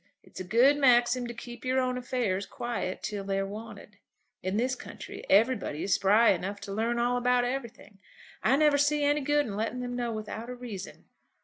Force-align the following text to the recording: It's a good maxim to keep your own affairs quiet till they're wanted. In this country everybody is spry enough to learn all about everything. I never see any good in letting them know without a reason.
It's 0.23 0.39
a 0.39 0.43
good 0.43 0.77
maxim 0.77 1.27
to 1.27 1.33
keep 1.35 1.63
your 1.63 1.79
own 1.79 1.95
affairs 1.95 2.47
quiet 2.47 3.03
till 3.03 3.23
they're 3.23 3.45
wanted. 3.45 3.97
In 4.41 4.57
this 4.57 4.73
country 4.73 5.23
everybody 5.29 5.83
is 5.83 5.93
spry 5.93 6.31
enough 6.31 6.59
to 6.61 6.73
learn 6.73 6.97
all 6.97 7.17
about 7.17 7.43
everything. 7.45 7.99
I 8.41 8.55
never 8.55 8.79
see 8.79 9.03
any 9.03 9.21
good 9.21 9.45
in 9.45 9.55
letting 9.55 9.81
them 9.81 9.95
know 9.95 10.11
without 10.11 10.49
a 10.49 10.55
reason. 10.55 11.05